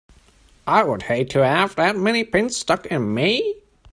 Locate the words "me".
3.13-3.61